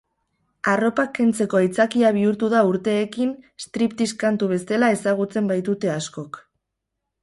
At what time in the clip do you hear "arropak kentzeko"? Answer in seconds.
0.69-1.59